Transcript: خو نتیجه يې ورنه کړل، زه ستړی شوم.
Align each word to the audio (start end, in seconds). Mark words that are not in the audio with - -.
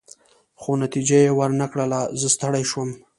خو 0.61 0.71
نتیجه 0.83 1.17
يې 1.25 1.31
ورنه 1.39 1.65
کړل، 1.71 1.91
زه 2.21 2.27
ستړی 2.35 2.63
شوم. 2.71 2.89